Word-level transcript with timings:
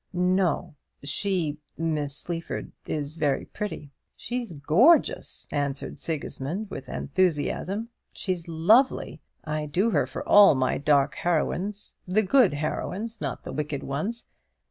"No. 0.13 0.73
She 1.03 1.59
Miss 1.77 2.17
Sleaford 2.17 2.71
is 2.87 3.17
very 3.17 3.45
pretty." 3.45 3.91
"She's 4.15 4.51
gorgeous," 4.57 5.47
answered 5.51 5.99
Sigismund, 5.99 6.71
with 6.71 6.89
enthusiasm; 6.89 7.89
"she's 8.11 8.47
lovely. 8.47 9.21
I 9.43 9.67
do 9.67 9.91
her 9.91 10.07
for 10.07 10.27
all 10.27 10.55
my 10.55 10.79
dark 10.79 11.13
heroines, 11.13 11.93
the 12.07 12.23
good 12.23 12.55
heroines, 12.55 13.21
not 13.21 13.43
the 13.43 13.53
wicked 13.53 13.83
ones. 13.83 14.25